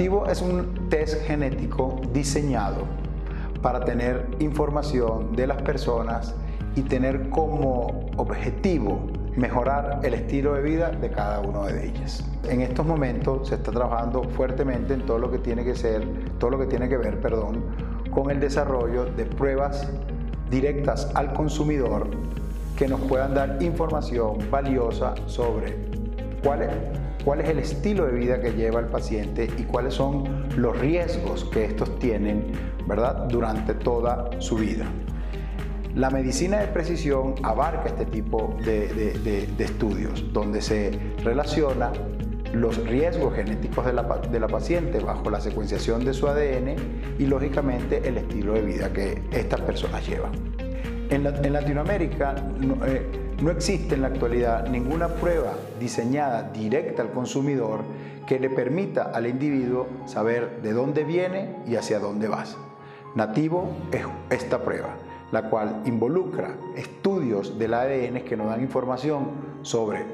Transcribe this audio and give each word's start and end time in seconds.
es 0.00 0.40
un 0.40 0.88
test 0.88 1.22
genético 1.26 2.00
diseñado 2.14 2.84
para 3.60 3.84
tener 3.84 4.26
información 4.38 5.36
de 5.36 5.46
las 5.46 5.60
personas 5.60 6.34
y 6.74 6.80
tener 6.80 7.28
como 7.28 8.06
objetivo 8.16 8.98
mejorar 9.36 10.00
el 10.02 10.14
estilo 10.14 10.54
de 10.54 10.62
vida 10.62 10.90
de 10.90 11.10
cada 11.10 11.40
uno 11.40 11.66
de 11.66 11.88
ellas. 11.88 12.24
En 12.48 12.62
estos 12.62 12.86
momentos 12.86 13.48
se 13.48 13.56
está 13.56 13.72
trabajando 13.72 14.22
fuertemente 14.24 14.94
en 14.94 15.04
todo 15.04 15.18
lo 15.18 15.30
que 15.30 15.36
tiene 15.36 15.64
que 15.64 15.74
ser, 15.74 16.06
todo 16.38 16.52
lo 16.52 16.58
que 16.58 16.66
tiene 16.66 16.88
que 16.88 16.96
ver, 16.96 17.20
perdón, 17.20 17.62
con 18.10 18.30
el 18.30 18.40
desarrollo 18.40 19.04
de 19.04 19.26
pruebas 19.26 19.86
directas 20.50 21.10
al 21.14 21.34
consumidor 21.34 22.08
que 22.74 22.88
nos 22.88 23.00
puedan 23.02 23.34
dar 23.34 23.62
información 23.62 24.38
valiosa 24.50 25.14
sobre 25.26 25.76
cuál 26.42 26.62
es, 26.62 26.70
cuál 27.24 27.40
es 27.40 27.48
el 27.48 27.58
estilo 27.58 28.06
de 28.06 28.12
vida 28.12 28.40
que 28.40 28.52
lleva 28.52 28.80
el 28.80 28.86
paciente 28.86 29.48
y 29.58 29.62
cuáles 29.62 29.94
son 29.94 30.48
los 30.56 30.78
riesgos 30.78 31.44
que 31.44 31.64
estos 31.64 31.98
tienen 31.98 32.52
¿verdad? 32.86 33.28
durante 33.28 33.74
toda 33.74 34.30
su 34.40 34.56
vida. 34.56 34.86
La 35.94 36.08
medicina 36.08 36.58
de 36.58 36.68
precisión 36.68 37.34
abarca 37.42 37.88
este 37.88 38.06
tipo 38.06 38.56
de, 38.64 39.48
estudios, 39.58 40.32
donde 40.32 40.62
se 40.62 40.96
relaciona 41.24 41.90
los 42.52 42.76
riesgos 42.86 43.34
genéticos 43.34 43.84
de 43.86 43.92
la, 43.92 44.48
paciente 44.48 45.00
bajo 45.00 45.30
la 45.30 45.40
secuenciación 45.40 46.04
de 46.04 46.14
su 46.14 46.28
ADN 46.28 46.76
y 47.18 47.26
lógicamente 47.26 48.06
el 48.08 48.18
estilo 48.18 48.54
de 48.54 48.62
vida 48.62 48.92
que 48.92 49.20
estas 49.32 49.60
personas 49.62 50.06
llevan. 50.06 50.32
En, 51.10 51.24
Latinoamérica 51.52 52.36
eh, 52.86 53.19
no, 53.40 53.50
existe 53.50 53.94
en 53.94 54.02
la 54.02 54.08
actualidad 54.08 54.68
ninguna 54.68 55.08
prueba 55.08 55.54
diseñada 55.78 56.50
directa 56.52 57.02
al 57.02 57.10
consumidor 57.10 57.80
que 58.26 58.38
le 58.38 58.50
permita 58.50 59.10
al 59.14 59.26
individuo 59.26 59.86
saber 60.06 60.60
de 60.62 60.72
dónde 60.72 61.04
viene 61.04 61.56
y 61.66 61.76
hacia 61.76 61.98
dónde 61.98 62.28
va. 62.28 62.44
Nativo 63.14 63.70
es 63.90 64.04
esta 64.30 64.62
prueba 64.62 64.94
la 65.32 65.48
cual 65.48 65.82
involucra 65.84 66.56
estudios 66.76 67.58
del 67.58 67.74
ADN 67.74 68.22
que 68.24 68.36
nos 68.36 68.48
dan 68.48 68.60
información 68.60 69.30
sobre 69.62 70.04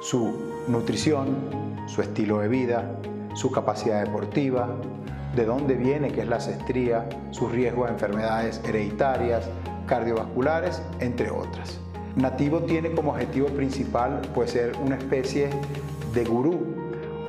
su 0.00 0.52
nutrición, 0.68 1.36
su 1.86 2.02
estilo 2.02 2.38
de 2.40 2.48
vida, 2.48 2.96
su 3.34 3.50
capacidad 3.50 4.04
deportiva, 4.04 4.68
de 5.34 5.46
dónde 5.46 5.74
viene, 5.74 6.12
que 6.12 6.22
es 6.22 6.28
la 6.28 6.40
cestría, 6.40 7.08
sus 7.30 7.50
riesgos 7.50 7.86
de 7.86 7.94
enfermedades 7.94 8.60
hereditarias, 8.64 9.48
cardiovasculares, 9.86 10.82
entre 11.00 11.30
otras. 11.30 11.80
Nativo 12.16 12.60
tiene 12.64 12.92
como 12.92 13.12
objetivo 13.12 13.46
principal 13.48 14.20
pues, 14.34 14.50
ser 14.50 14.72
una 14.84 14.96
especie 14.96 15.48
de 16.12 16.24
gurú 16.24 16.60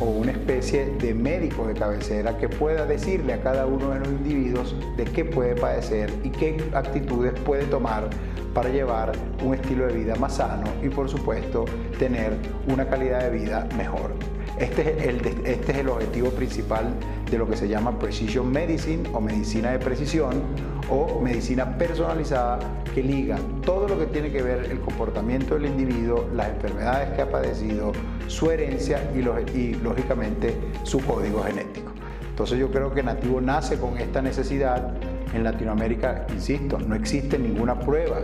o 0.00 0.04
una 0.06 0.32
especie 0.32 0.86
de 0.86 1.14
médico 1.14 1.68
de 1.68 1.74
cabecera 1.74 2.36
que 2.36 2.48
pueda 2.48 2.84
decirle 2.84 3.34
a 3.34 3.40
cada 3.40 3.66
uno 3.66 3.90
de 3.90 4.00
los 4.00 4.08
individuos 4.08 4.74
de 4.96 5.04
qué 5.04 5.24
puede 5.24 5.54
padecer 5.54 6.12
y 6.24 6.30
qué 6.30 6.56
actitudes 6.74 7.32
puede 7.40 7.64
tomar 7.66 8.10
para 8.52 8.70
llevar 8.70 9.12
un 9.44 9.54
estilo 9.54 9.86
de 9.86 9.94
vida 9.94 10.16
más 10.16 10.36
sano 10.36 10.64
y 10.82 10.88
por 10.88 11.08
supuesto 11.08 11.64
tener 12.00 12.36
una 12.66 12.88
calidad 12.88 13.22
de 13.22 13.30
vida 13.30 13.68
mejor. 13.76 14.12
Este 14.58 14.82
es, 14.82 15.06
el, 15.06 15.26
este 15.46 15.72
es 15.72 15.78
el 15.78 15.88
objetivo 15.88 16.30
principal 16.30 16.94
de 17.30 17.38
lo 17.38 17.48
que 17.48 17.56
se 17.56 17.68
llama 17.68 17.98
Precision 17.98 18.52
Medicine 18.52 19.08
o 19.12 19.20
medicina 19.20 19.70
de 19.70 19.78
precisión 19.78 20.42
o 20.90 21.20
medicina 21.20 21.78
personalizada 21.78 22.58
que 22.94 23.02
liga 23.02 23.38
todo 23.64 23.88
lo 23.88 23.98
que 23.98 24.06
tiene 24.06 24.30
que 24.30 24.42
ver 24.42 24.66
el 24.70 24.80
comportamiento 24.80 25.54
del 25.54 25.66
individuo, 25.66 26.28
las 26.34 26.50
enfermedades 26.50 27.10
que 27.16 27.22
ha 27.22 27.30
padecido, 27.30 27.92
su 28.26 28.50
herencia 28.50 29.10
y, 29.14 29.74
lógicamente 29.74 30.54
su 30.82 31.00
código 31.00 31.42
genético. 31.42 31.92
Entonces 32.28 32.58
yo 32.58 32.70
creo 32.70 32.92
que 32.92 33.02
Nativo 33.02 33.40
nace 33.40 33.78
con 33.78 33.96
esta 33.98 34.20
necesidad. 34.20 34.94
En 35.32 35.44
Latinoamérica, 35.44 36.26
insisto, 36.30 36.78
no 36.78 36.94
existe 36.94 37.38
ninguna 37.38 37.80
prueba 37.80 38.18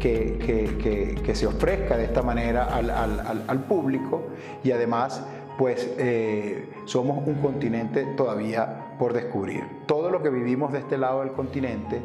que, 0.00 1.30
se 1.34 1.46
ofrezca 1.46 1.98
de 1.98 2.04
esta 2.04 2.22
manera 2.22 2.64
al, 2.64 2.88
al 2.90 3.64
público 3.64 4.28
y 4.62 4.70
además 4.70 5.22
pues 5.58 5.94
eh, 5.98 6.68
somos 6.84 7.26
un 7.26 7.34
continente 7.34 8.04
todavía 8.16 8.96
por 8.98 9.12
descubrir. 9.12 9.64
Todo 9.86 10.10
lo 10.10 10.22
que 10.22 10.30
vivimos 10.30 10.72
de 10.72 10.80
este 10.80 10.98
lado 10.98 11.20
del 11.20 11.32
continente, 11.32 12.02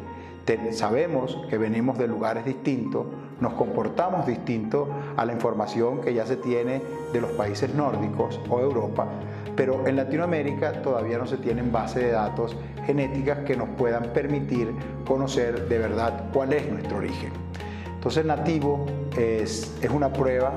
sabemos 0.72 1.38
que 1.48 1.58
venimos 1.58 1.98
de 1.98 2.08
lugares 2.08 2.44
distintos, 2.44 3.06
nos 3.40 3.54
comportamos 3.54 4.26
distinto 4.26 4.88
a 5.16 5.24
la 5.24 5.32
información 5.32 6.00
que 6.00 6.12
ya 6.12 6.26
se 6.26 6.36
tiene 6.36 6.82
de 7.12 7.20
los 7.20 7.30
países 7.32 7.74
nórdicos 7.74 8.40
o 8.48 8.60
Europa, 8.60 9.06
pero 9.54 9.86
en 9.86 9.96
Latinoamérica 9.96 10.82
todavía 10.82 11.18
no 11.18 11.26
se 11.26 11.36
tienen 11.36 11.70
bases 11.70 12.04
de 12.04 12.10
datos 12.12 12.56
genéticas 12.84 13.38
que 13.40 13.56
nos 13.56 13.68
puedan 13.70 14.12
permitir 14.12 14.72
conocer 15.06 15.68
de 15.68 15.78
verdad 15.78 16.24
cuál 16.32 16.52
es 16.52 16.68
nuestro 16.70 16.98
origen. 16.98 17.32
Entonces 17.94 18.24
nativo 18.24 18.86
es, 19.16 19.76
es 19.82 19.90
una 19.90 20.12
prueba 20.12 20.52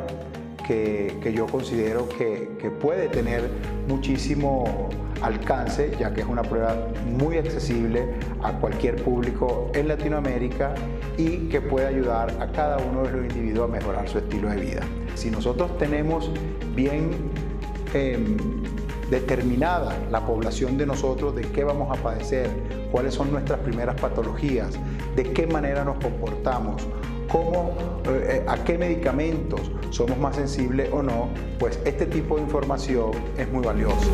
que, 0.64 1.34
yo 1.36 1.46
considero 1.48 2.08
que, 2.10 2.72
puede 2.82 3.08
tener 3.08 3.50
muchísimo 3.88 4.90
alcance, 5.22 5.92
ya 6.00 6.14
que 6.14 6.22
es 6.22 6.28
una 6.28 6.42
prueba 6.42 6.76
muy 7.06 7.38
accesible 7.38 8.06
a 8.42 8.52
cualquier 8.54 9.02
público 9.04 9.72
en 9.74 9.88
Latinoamérica 9.88 10.74
y 11.18 11.50
que 11.50 11.62
puede 11.62 11.88
ayudar 11.88 12.32
a 12.42 12.52
cada 12.52 12.78
uno 12.78 13.04
de 13.04 13.12
los 13.12 13.26
individuos 13.26 13.70
a 13.70 13.72
mejorar 13.72 14.10
su 14.10 14.18
estilo 14.18 14.50
de 14.50 14.58
vida. 14.58 14.82
Si 15.16 15.30
nosotros 15.30 15.78
tenemos 15.78 16.32
bien 16.76 17.12
em, 17.94 18.38
determinada 19.10 19.96
la 20.12 20.26
población 20.26 20.78
de 20.78 20.86
nosotros 20.86 21.36
de 21.36 21.44
qué 21.44 21.64
vamos 21.64 21.98
a 21.98 22.02
padecer, 22.02 22.50
cuáles 22.92 23.14
son 23.14 23.32
nuestras 23.32 23.60
primeras 23.60 24.00
patologías, 24.00 24.72
de 25.16 25.32
qué 25.32 25.48
manera 25.48 25.84
nos 25.84 25.98
comportamos, 25.98 26.88
cómo, 27.30 27.76
eh, 28.08 28.44
a 28.48 28.64
qué 28.64 28.78
medicamentos 28.78 29.62
somos 29.90 30.18
más 30.18 30.36
sensibles 30.36 30.90
o 30.92 31.02
no, 31.02 31.30
pues 31.60 31.80
este 31.86 32.06
tipo 32.06 32.36
de 32.36 32.42
información 32.44 33.12
es 33.38 33.52
muy 33.52 33.64
valioso. 33.64 34.12